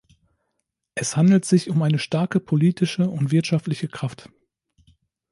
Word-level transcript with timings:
Es 0.95 1.15
handelt 1.15 1.45
sich 1.45 1.69
um 1.69 1.83
eine 1.83 1.99
starke 1.99 2.39
politische 2.39 3.07
und 3.07 3.29
wirtschaftliche 3.29 3.87
Kraft. 3.87 4.29